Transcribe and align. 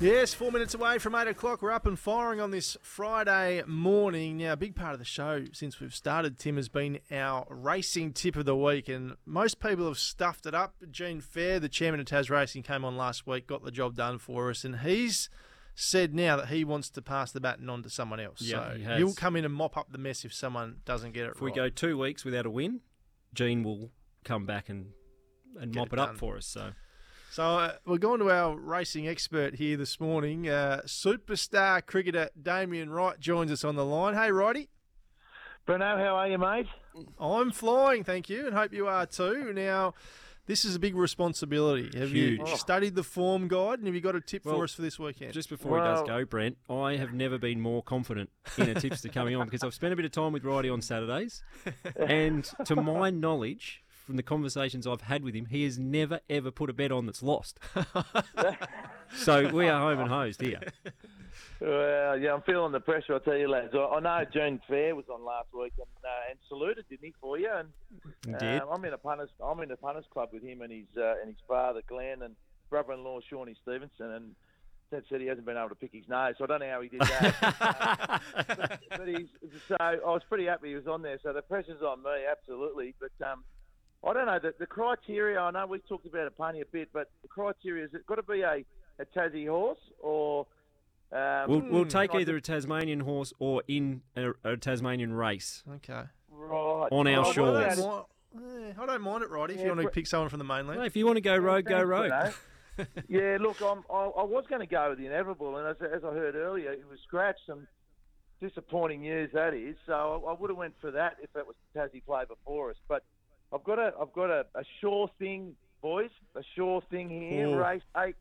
Yes, 0.00 0.32
four 0.32 0.52
minutes 0.52 0.74
away 0.74 0.98
from 0.98 1.16
eight 1.16 1.26
o'clock. 1.26 1.60
We're 1.60 1.72
up 1.72 1.84
and 1.84 1.98
firing 1.98 2.40
on 2.40 2.52
this 2.52 2.76
Friday 2.82 3.64
morning. 3.66 4.36
Now, 4.36 4.52
a 4.52 4.56
big 4.56 4.76
part 4.76 4.92
of 4.92 5.00
the 5.00 5.04
show 5.04 5.46
since 5.52 5.80
we've 5.80 5.92
started, 5.94 6.38
Tim, 6.38 6.54
has 6.54 6.68
been 6.68 7.00
our 7.10 7.44
racing 7.50 8.12
tip 8.12 8.36
of 8.36 8.44
the 8.44 8.54
week, 8.54 8.88
and 8.88 9.16
most 9.26 9.58
people 9.58 9.88
have 9.88 9.98
stuffed 9.98 10.46
it 10.46 10.54
up. 10.54 10.76
Gene 10.92 11.20
Phair, 11.20 11.60
the 11.60 11.68
chairman 11.68 11.98
of 11.98 12.06
Tas 12.06 12.30
Racing, 12.30 12.62
came 12.62 12.84
on 12.84 12.96
last 12.96 13.26
week, 13.26 13.48
got 13.48 13.64
the 13.64 13.72
job 13.72 13.96
done 13.96 14.18
for 14.18 14.50
us, 14.50 14.62
and 14.62 14.80
he's 14.80 15.28
said 15.74 16.14
now 16.14 16.36
that 16.36 16.46
he 16.46 16.64
wants 16.64 16.90
to 16.90 17.02
pass 17.02 17.32
the 17.32 17.40
baton 17.40 17.68
on 17.68 17.82
to 17.82 17.90
someone 17.90 18.20
else. 18.20 18.40
Yeah, 18.40 18.70
so 18.70 18.76
he 18.76 18.84
has. 18.84 18.98
he'll 18.98 19.14
come 19.14 19.34
in 19.34 19.44
and 19.44 19.52
mop 19.52 19.76
up 19.76 19.90
the 19.90 19.98
mess 19.98 20.24
if 20.24 20.32
someone 20.32 20.76
doesn't 20.84 21.10
get 21.12 21.26
it 21.26 21.32
If 21.34 21.40
we 21.40 21.50
right. 21.50 21.56
go 21.56 21.68
two 21.70 21.98
weeks 21.98 22.24
without 22.24 22.46
a 22.46 22.50
win, 22.50 22.82
Gene 23.34 23.64
will 23.64 23.90
come 24.24 24.46
back 24.46 24.68
and 24.68 24.92
and 25.60 25.72
Get 25.72 25.80
mop 25.80 25.92
it 25.92 25.94
it, 25.94 25.98
up 25.98 26.16
for 26.18 26.36
us. 26.36 26.46
So 26.46 26.70
So 27.30 27.44
uh, 27.44 27.72
we're 27.86 27.98
going 27.98 28.20
to 28.20 28.30
our 28.30 28.56
racing 28.56 29.06
expert 29.06 29.56
here 29.56 29.76
this 29.76 30.00
morning. 30.00 30.48
Uh, 30.48 30.80
superstar 30.86 31.84
cricketer 31.84 32.30
Damien 32.40 32.90
Wright 32.90 33.18
joins 33.20 33.52
us 33.52 33.64
on 33.64 33.76
the 33.76 33.84
line. 33.84 34.14
Hey, 34.14 34.30
Righty. 34.32 34.68
Bruno, 35.66 35.98
how 35.98 36.16
are 36.16 36.28
you, 36.28 36.38
mate? 36.38 36.66
I'm 37.20 37.50
flying, 37.52 38.02
thank 38.02 38.30
you, 38.30 38.46
and 38.46 38.54
hope 38.56 38.72
you 38.72 38.88
are 38.88 39.04
too. 39.04 39.52
Now, 39.54 39.92
this 40.46 40.64
is 40.64 40.74
a 40.74 40.78
big 40.78 40.96
responsibility. 40.96 41.96
Have 41.98 42.10
you 42.10 42.36
Huge. 42.42 42.54
studied 42.54 42.94
the 42.94 43.02
form 43.02 43.46
guide, 43.48 43.78
and 43.78 43.86
have 43.86 43.94
you 43.94 44.00
got 44.00 44.16
a 44.16 44.20
tip 44.22 44.46
Well, 44.46 44.56
for 44.56 44.64
us 44.64 44.72
for 44.72 44.80
this 44.80 44.98
weekend? 44.98 45.34
just 45.34 45.50
before 45.50 45.78
he 45.78 45.84
does 45.84 46.06
go, 46.08 46.24
Brent, 46.24 46.56
I 46.70 46.96
have 46.96 47.12
never 47.12 47.36
been 47.38 47.60
more 47.60 47.82
confident 47.82 48.30
in 48.56 48.70
a 48.70 48.74
tipster 48.74 49.10
coming 49.10 49.36
on 49.36 49.44
because 49.44 49.62
I've 49.62 49.74
spent 49.74 49.92
a 49.92 49.96
bit 49.96 50.06
of 50.06 50.10
time 50.12 50.32
with 50.32 50.42
Righty 50.44 50.70
on 50.70 50.80
Saturdays, 50.80 51.42
and 51.96 52.50
to 52.64 52.74
my 52.74 53.10
knowledge. 53.10 53.82
From 54.08 54.16
the 54.16 54.22
conversations 54.22 54.86
I've 54.86 55.02
had 55.02 55.22
with 55.22 55.34
him, 55.34 55.44
he 55.50 55.64
has 55.64 55.78
never 55.78 56.20
ever 56.30 56.50
put 56.50 56.70
a 56.70 56.72
bet 56.72 56.90
on 56.90 57.04
that's 57.04 57.22
lost. 57.22 57.60
so 59.14 59.50
we 59.50 59.68
are 59.68 59.78
home 59.78 60.00
and 60.00 60.08
hosed 60.08 60.40
here. 60.40 60.62
Well, 61.60 62.16
yeah, 62.16 62.32
I'm 62.32 62.40
feeling 62.40 62.72
the 62.72 62.80
pressure. 62.80 63.16
I 63.16 63.18
tell 63.18 63.36
you, 63.36 63.50
lads. 63.50 63.74
I, 63.74 63.80
I 63.80 64.00
know 64.00 64.24
Gene 64.32 64.62
Phair 64.66 64.96
was 64.96 65.04
on 65.12 65.26
last 65.26 65.48
week 65.52 65.74
and, 65.76 65.86
uh, 66.02 66.30
and 66.30 66.38
saluted, 66.48 66.86
didn't 66.88 67.04
he, 67.04 67.14
for 67.20 67.38
you? 67.38 67.50
And 67.52 68.34
uh, 68.34 68.64
I'm 68.72 68.82
in 68.86 68.94
a 68.94 68.96
punters. 68.96 69.28
I'm 69.44 69.60
in 69.60 69.70
a 69.72 69.76
punters 69.76 70.06
club 70.10 70.30
with 70.32 70.42
him 70.42 70.62
and 70.62 70.72
his 70.72 70.86
uh, 70.96 71.20
and 71.20 71.28
his 71.28 71.42
father 71.46 71.82
Glenn 71.86 72.22
and 72.22 72.34
brother-in-law 72.70 73.20
Shawnee 73.28 73.56
Stevenson. 73.60 74.10
And 74.10 74.34
Ted 74.90 75.02
said 75.10 75.20
he 75.20 75.26
hasn't 75.26 75.44
been 75.44 75.58
able 75.58 75.68
to 75.68 75.74
pick 75.74 75.92
his 75.92 76.08
nose, 76.08 76.36
so 76.38 76.44
I 76.44 76.46
don't 76.46 76.60
know 76.60 76.70
how 76.70 76.80
he 76.80 76.88
did 76.88 77.02
that. 77.02 78.22
but, 78.56 78.80
but 78.88 79.06
he's 79.06 79.28
so 79.68 79.76
I 79.78 79.96
was 79.96 80.22
pretty 80.30 80.46
happy 80.46 80.70
he 80.70 80.76
was 80.76 80.86
on 80.86 81.02
there. 81.02 81.18
So 81.22 81.34
the 81.34 81.42
pressure's 81.42 81.82
on 81.82 82.02
me, 82.02 82.24
absolutely. 82.30 82.94
But 82.98 83.30
um, 83.30 83.44
I 84.06 84.12
don't 84.12 84.26
know 84.26 84.38
the, 84.38 84.54
the 84.58 84.66
criteria. 84.66 85.40
I 85.40 85.50
know 85.50 85.66
we've 85.66 85.86
talked 85.88 86.06
about 86.06 86.26
it 86.26 86.36
plenty 86.36 86.60
a 86.60 86.64
bit, 86.66 86.88
but 86.92 87.10
the 87.22 87.28
criteria 87.28 87.84
is 87.84 87.94
it 87.94 88.06
got 88.06 88.14
to 88.16 88.22
be 88.22 88.42
a, 88.42 88.64
a 89.00 89.04
Tassie 89.16 89.48
horse 89.48 89.78
or 90.00 90.46
um, 91.12 91.48
We'll, 91.48 91.60
we'll 91.60 91.82
Hmm. 91.84 91.88
take 91.88 92.14
either 92.14 92.36
a 92.36 92.40
Tasmanian 92.40 93.00
horse 93.00 93.32
or 93.38 93.62
in 93.66 94.02
a, 94.16 94.30
a 94.44 94.56
Tasmanian 94.56 95.12
race. 95.12 95.62
okay. 95.76 96.04
right 96.30 96.88
on 96.92 97.06
our 97.08 97.26
Oh, 97.26 97.32
shores. 97.32 97.56
I 97.78 97.82
about- 97.82 98.08
don't, 98.34 98.44
mind, 98.44 98.74
I 98.80 98.86
don't 98.86 99.00
mind 99.02 99.22
it, 99.24 99.30
Righty, 99.30 99.54
if 99.54 99.60
you 99.62 99.68
want 99.68 99.80
to 99.80 99.88
pick 99.88 100.06
someone 100.06 100.28
from 100.28 100.38
the 100.38 100.44
mainland. 100.44 100.78
Well, 100.78 100.86
if 100.86 100.94
you 100.96 101.06
want 101.06 101.16
to 101.16 101.22
go 101.22 101.36
rogue, 101.36 101.64
go 101.64 101.82
rogue. 101.82 102.10
road. 102.12 102.32
Bruno. 102.76 102.90
yeah, 103.08 103.38
look, 103.40 103.60
I'm, 103.60 103.82
I, 103.90 104.04
I 104.04 104.22
was 104.22 104.44
going 104.48 104.60
to 104.60 104.66
go 104.66 104.90
with 104.90 104.98
the 104.98 105.06
inevitable, 105.06 105.56
and 105.56 105.66
as, 105.66 105.76
as 105.80 106.04
I 106.04 106.12
heard 106.12 106.36
earlier, 106.36 106.70
it 106.72 106.86
was 106.88 107.00
scratched. 107.04 107.40
Some 107.46 107.66
disappointing 108.40 109.00
news 109.00 109.30
that 109.32 109.54
is. 109.54 109.74
So 109.86 109.92
I, 109.92 110.30
I 110.30 110.34
would 110.38 110.50
have 110.50 110.56
went 110.56 110.74
for 110.80 110.90
that 110.92 111.16
if 111.22 111.32
that 111.32 111.46
was 111.46 111.56
Tassie 111.74 112.04
play 112.04 112.22
before 112.28 112.70
us. 112.70 112.76
But 112.86 113.02
I've 113.52 113.64
got 113.64 113.78
a, 113.78 113.92
I've 114.00 114.12
got 114.12 114.30
a, 114.30 114.46
a 114.54 114.64
sure 114.80 115.10
thing, 115.18 115.54
boys, 115.80 116.10
a 116.34 116.42
sure 116.54 116.82
thing 116.90 117.08
here. 117.08 117.48
Oh. 117.48 117.54
Race 117.56 117.82
eight, 117.96 118.16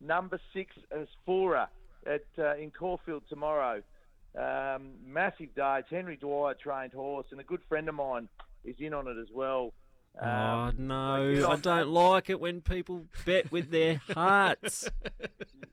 number 0.00 0.38
six, 0.52 0.74
Asfora 0.92 1.66
at 2.06 2.24
uh, 2.38 2.54
in 2.56 2.70
Caulfield 2.70 3.22
tomorrow. 3.28 3.82
Um, 4.38 4.92
massive 5.04 5.54
day. 5.56 5.78
It's 5.80 5.90
Henry 5.90 6.16
Dwyer 6.16 6.54
trained 6.54 6.92
horse, 6.92 7.26
and 7.32 7.40
a 7.40 7.44
good 7.44 7.60
friend 7.68 7.88
of 7.88 7.96
mine 7.96 8.28
is 8.64 8.76
in 8.78 8.94
on 8.94 9.08
it 9.08 9.16
as 9.20 9.26
well. 9.34 9.72
Oh 10.20 10.26
Um, 10.26 10.74
no, 10.86 11.48
I 11.48 11.56
don't 11.56 11.88
like 11.88 12.30
it 12.30 12.40
when 12.40 12.60
people 12.60 13.06
bet 13.24 13.50
with 13.52 13.70
their 13.70 14.00
hearts. 14.14 14.88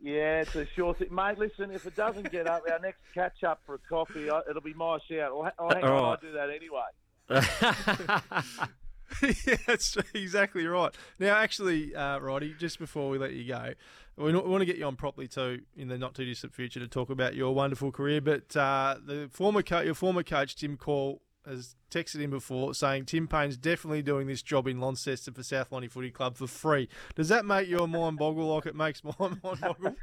Yeah, 0.02 0.42
it's 0.42 0.56
a 0.56 0.66
sure 0.76 0.94
thing. 0.96 1.14
Mate, 1.14 1.38
listen, 1.38 1.70
if 1.72 1.86
it 1.86 1.96
doesn't 1.96 2.32
get 2.32 2.48
up, 2.48 2.64
our 2.72 2.80
next 2.80 3.00
catch 3.14 3.44
up 3.44 3.62
for 3.66 3.76
a 3.76 3.80
coffee, 3.90 4.30
I, 4.30 4.42
it'll 4.50 4.62
be 4.62 4.74
my 4.74 4.98
shout. 5.10 5.32
Or, 5.32 5.52
or 5.60 5.74
hang 5.74 5.84
All 5.84 6.06
on, 6.06 6.06
I'll 6.12 6.18
do 6.18 6.32
that 6.34 6.50
anyway. 6.50 6.82
yeah, 9.46 9.56
that's 9.66 9.98
exactly 10.14 10.66
right. 10.66 10.94
Now, 11.20 11.36
actually, 11.36 11.96
uh, 11.96 12.20
Roddy, 12.20 12.54
just 12.58 12.80
before 12.80 13.10
we 13.10 13.18
let 13.18 13.34
you 13.34 13.48
go, 13.48 13.74
we 14.18 14.34
want 14.34 14.62
to 14.62 14.66
get 14.66 14.78
you 14.78 14.86
on 14.86 14.96
properly 14.96 15.28
too 15.28 15.62
in 15.76 15.88
the 15.88 15.98
not 15.98 16.16
too 16.16 16.26
distant 16.26 16.54
future 16.54 16.80
to 16.80 16.88
talk 16.88 17.10
about 17.10 17.36
your 17.36 17.54
wonderful 17.54 17.92
career. 17.92 18.22
But 18.22 18.56
uh, 18.56 18.98
the 19.04 19.30
former 19.32 19.62
co- 19.62 19.82
your 19.82 19.94
former 19.94 20.24
coach 20.24 20.56
Tim 20.56 20.76
Coyle 20.78 21.22
has 21.46 21.76
texted 21.90 22.22
in 22.22 22.30
before 22.30 22.74
saying 22.74 23.06
Tim 23.06 23.28
Paine's 23.28 23.58
definitely 23.58 24.02
doing 24.02 24.28
this 24.28 24.42
job 24.42 24.68
in 24.68 24.80
Launceston 24.80 25.34
for 25.34 25.44
South 25.44 25.72
Lonnie 25.72 25.88
Footy 25.88 26.12
Club 26.12 26.36
for 26.36 26.48
free. 26.48 26.90
Does 27.16 27.30
that 27.30 27.46
make 27.46 27.70
your 27.70 27.88
mind 27.88 28.18
boggle 28.18 28.54
like 28.54 28.66
it 28.66 28.76
makes 28.76 29.04
my 29.04 29.14
mind 29.20 29.42
boggle? 29.42 29.96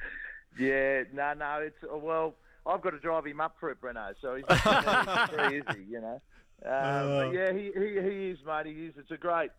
Yeah, 0.58 1.02
no, 1.12 1.34
no, 1.34 1.58
it's 1.62 1.76
uh, 1.82 1.96
well, 1.96 2.36
I've 2.66 2.80
got 2.80 2.90
to 2.90 3.00
drive 3.00 3.26
him 3.26 3.40
up 3.40 3.56
for 3.60 3.70
it, 3.70 3.80
Breno. 3.80 4.14
So 4.20 4.36
he's 4.36 4.44
not 4.48 5.30
very 5.32 5.58
easy, 5.68 5.84
you 5.90 6.00
know. 6.00 6.20
Um, 6.62 7.08
but 7.08 7.30
yeah, 7.32 7.52
he, 7.52 7.70
he 7.74 8.00
he 8.00 8.30
is, 8.30 8.38
mate. 8.46 8.66
He 8.66 8.86
is. 8.86 8.94
It's 8.96 9.10
a 9.10 9.16
great, 9.16 9.50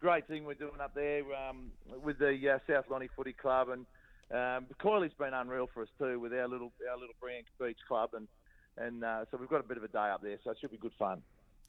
great 0.00 0.26
thing 0.26 0.44
we're 0.44 0.54
doing 0.54 0.80
up 0.82 0.94
there 0.94 1.22
um, 1.34 1.70
with 2.02 2.18
the 2.18 2.36
uh, 2.54 2.58
South 2.70 2.84
Lonnie 2.90 3.08
Footy 3.16 3.32
Club, 3.32 3.68
and 3.70 3.86
um, 4.30 4.66
Coiley's 4.78 5.12
been 5.18 5.32
unreal 5.32 5.68
for 5.72 5.82
us 5.82 5.88
too 5.98 6.20
with 6.20 6.32
our 6.32 6.48
little 6.48 6.72
our 6.90 6.98
little 6.98 7.14
Brian 7.20 7.44
Beach 7.58 7.78
Club, 7.88 8.10
and 8.14 8.28
and 8.76 9.04
uh, 9.04 9.24
so 9.30 9.38
we've 9.38 9.48
got 9.48 9.60
a 9.60 9.68
bit 9.68 9.76
of 9.76 9.84
a 9.84 9.88
day 9.88 10.10
up 10.10 10.22
there, 10.22 10.38
so 10.44 10.50
it 10.50 10.58
should 10.60 10.70
be 10.70 10.76
good 10.76 10.92
fun. 10.98 11.22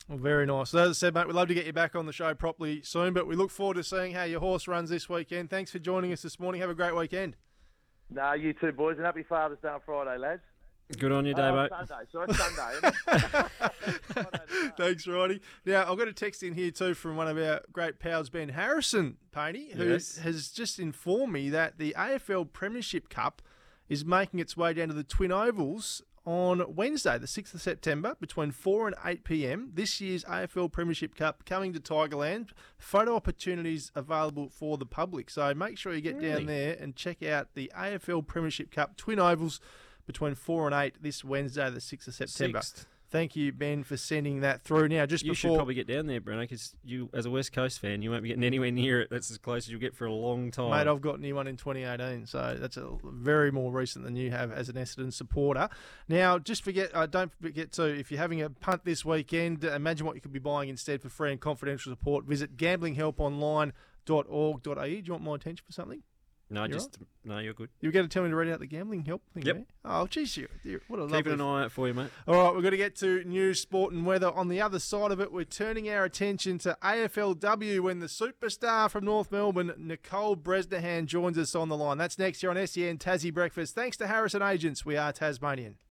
Well, 0.10 0.18
very 0.18 0.46
nice. 0.46 0.72
So 0.72 0.80
as 0.80 0.90
I 0.90 0.94
said, 0.94 1.14
mate, 1.14 1.28
we'd 1.28 1.36
love 1.36 1.48
to 1.48 1.54
get 1.54 1.66
you 1.66 1.74
back 1.74 1.96
on 1.96 2.06
the 2.06 2.14
show 2.14 2.34
properly 2.34 2.82
soon, 2.84 3.14
but 3.14 3.28
we 3.28 3.36
look 3.36 3.52
forward 3.52 3.76
to 3.76 3.84
seeing 3.84 4.14
how 4.14 4.24
your 4.24 4.40
horse 4.40 4.68
runs 4.68 4.90
this 4.90 5.08
weekend. 5.08 5.50
Thanks 5.50 5.72
for 5.72 5.80
joining 5.80 6.12
us 6.12 6.22
this 6.22 6.40
morning. 6.40 6.60
Have 6.62 6.70
a 6.70 6.76
great 6.76 6.96
weekend. 6.96 7.36
No, 8.10 8.34
you 8.34 8.54
too, 8.54 8.74
boys, 8.74 8.98
and 8.98 9.06
happy 9.06 9.24
Father's 9.24 9.60
Day 9.62 9.70
on 9.70 9.80
Friday, 9.86 10.18
lads. 10.18 10.42
Good 11.00 11.12
on 11.12 11.26
you, 11.26 11.34
Oh, 11.36 11.40
Davo. 11.40 11.70
Sunday, 11.70 12.06
sorry, 12.12 12.34
Sunday. 12.34 12.92
Thanks, 14.78 15.08
Roddy. 15.08 15.42
Now, 15.66 15.90
I've 15.92 15.98
got 15.98 16.08
a 16.08 16.14
text 16.14 16.44
in 16.44 16.54
here 16.54 16.72
too 16.72 16.94
from 16.94 17.16
one 17.16 17.28
of 17.28 17.38
our 17.38 17.62
great 17.72 18.00
pals, 18.00 18.30
Ben 18.30 18.50
Harrison, 18.50 19.18
Painey, 19.36 19.72
who 19.74 19.90
Yes. 19.90 20.18
has 20.18 20.50
just 20.50 20.80
informed 20.80 21.34
me 21.34 21.50
that 21.50 21.78
the 21.78 21.96
AFL 21.98 22.52
Premiership 22.52 23.10
Cup 23.10 23.42
is 23.90 24.06
making 24.06 24.40
its 24.40 24.56
way 24.56 24.74
down 24.74 24.88
to 24.90 24.94
the 24.94 25.04
Twin 25.04 25.32
Ovals 25.32 26.02
on 26.24 26.64
Wednesday, 26.76 27.18
the 27.18 27.26
6th 27.26 27.56
of 27.56 27.62
September, 27.62 28.16
between 28.20 28.52
4 28.52 28.88
and 28.88 28.96
8 29.04 29.24
pm. 29.24 29.72
This 29.74 30.00
year's 30.00 30.24
AFL 30.26 30.72
Premiership 30.72 31.16
Cup 31.16 31.46
coming 31.46 31.74
to 31.74 31.80
Tigerland. 31.80 32.50
Photo 32.78 33.16
opportunities 33.16 33.92
available 33.96 34.48
for 34.50 34.78
the 34.78 34.86
public. 34.86 35.30
So 35.32 35.52
make 35.56 35.78
sure 35.80 35.94
you 35.94 36.02
get 36.02 36.22
down 36.22 36.46
there 36.46 36.78
and 36.80 36.96
check 36.96 37.24
out 37.24 37.50
the 37.56 37.72
AFL 37.76 38.26
Premiership 38.28 38.70
Cup 38.72 38.98
Twin 38.98 39.20
Ovals 39.20 39.60
between 40.06 40.36
4 40.36 40.68
and 40.68 40.76
8 40.76 40.96
this 41.02 41.24
Wednesday, 41.24 41.70
the 41.70 41.80
6th 41.80 42.08
of 42.08 42.14
September. 42.14 42.62
Sixth. 42.62 42.86
Thank 43.12 43.36
you, 43.36 43.52
Ben, 43.52 43.84
for 43.84 43.98
sending 43.98 44.40
that 44.40 44.62
through. 44.62 44.88
Now, 44.88 45.06
just 45.06 45.26
You 45.26 45.34
should 45.34 45.54
probably 45.54 45.74
get 45.74 45.86
down 45.86 46.08
there, 46.08 46.22
Bruno, 46.22 46.44
because 46.44 46.74
you, 46.82 47.10
as 47.14 47.26
a 47.26 47.30
West 47.30 47.52
Coast 47.52 47.80
fan, 47.80 48.02
you 48.02 48.10
won't 48.10 48.24
be 48.24 48.30
getting 48.30 48.46
anywhere 48.46 48.72
near 48.72 49.02
it. 49.02 49.10
That's 49.12 49.30
as 49.30 49.38
close 49.38 49.66
as 49.66 49.70
you'll 49.70 49.82
get 49.82 49.94
for 49.94 50.06
a 50.06 50.14
long 50.14 50.50
time. 50.50 50.70
Mate, 50.70 50.90
I've 50.90 51.02
got 51.02 51.20
new 51.20 51.36
one 51.36 51.46
in 51.46 51.58
2018, 51.58 52.26
so 52.26 52.56
that's 52.58 52.78
a 52.78 52.90
very 53.04 53.52
more 53.52 53.70
recent 53.70 54.06
than 54.06 54.16
you 54.16 54.32
have 54.32 54.54
as 54.54 54.70
an 54.70 54.76
Essendon 54.76 55.12
supporter. 55.12 55.68
Now, 56.08 56.40
just 56.40 56.64
forget, 56.64 56.90
uh, 56.94 57.06
don't 57.06 57.34
forget 57.42 57.74
to, 57.74 57.84
if 57.84 58.12
you're 58.12 58.22
having 58.22 58.42
a 58.42 58.50
punt 58.50 58.86
this 58.86 59.04
weekend, 59.04 59.66
imagine 59.66 60.06
what 60.06 60.16
you 60.16 60.22
could 60.22 60.32
be 60.32 60.40
buying 60.40 60.70
instead 60.70 61.02
for 61.02 61.10
free 61.10 61.34
and 61.34 61.42
confidential 61.42 61.92
support. 61.92 62.24
Visit 62.24 62.56
gamblinghelponline.org.au. 62.56 64.86
Do 64.86 64.90
you 64.90 65.12
want 65.12 65.24
my 65.24 65.36
attention 65.36 65.66
for 65.66 65.74
something? 65.74 66.02
No, 66.54 66.64
You're 66.66 66.74
just 66.74 66.98
no, 67.24 67.40
you're 67.40 67.54
good. 67.54 67.70
You 67.80 67.88
were 67.88 67.94
going 67.94 68.06
to 68.06 68.14
tell 68.14 68.24
me 68.24 68.30
to 68.30 68.36
read 68.36 68.50
out 68.52 68.60
the 68.60 68.66
gambling 68.68 69.06
help 69.06 69.22
thing, 69.34 69.44
Yep. 69.46 69.56
eh? 69.56 69.62
Oh, 69.86 70.06
geez, 70.08 70.36
you, 70.36 70.50
you 70.64 70.82
what 70.90 71.00
a 71.00 71.04
lovely. 71.04 71.18
Keeping 71.20 71.38
lovely 71.38 71.46
an 71.56 71.62
eye 71.62 71.64
out 71.66 71.72
for 71.72 71.88
you, 71.88 71.94
mate. 71.94 72.10
All 72.28 72.36
right, 72.36 72.54
we're 72.54 72.62
going 72.62 72.72
to 72.72 72.78
get 72.78 72.96
to 72.98 73.24
news, 73.24 73.62
sport, 73.62 73.94
and 73.94 74.06
weather. 74.06 74.30
On 74.32 74.50
the 74.50 74.60
other 74.60 74.80
side 74.80 75.12
of 75.12 75.22
it, 75.22 75.32
we're 75.32 75.46
turning 75.46 75.90
our 75.90 76.04
attention 76.04 76.58
to 76.60 76.78
AFLW 76.84 77.80
when 77.80 78.00
the 78.00 78.08
superstar 78.08 78.90
from 78.90 79.06
North 79.06 79.32
Melbourne, 79.32 79.72
Nicole 79.78 80.36
Bresnehan, 80.36 81.06
joins 81.06 81.38
us 81.38 81.56
on 81.56 81.70
the 81.70 81.78
line. 81.78 81.98
That's 81.98 82.20
next 82.20 82.42
here 82.42 82.50
on 82.50 82.68
SEN 82.68 82.98
Tassie 82.98 83.34
Breakfast. 83.34 83.74
Thanks 83.74 83.96
to 83.98 84.08
Harrison 84.08 84.42
Agents. 84.42 84.86
We 84.86 84.98
are 84.98 85.14
Tasmanian. 85.14 85.76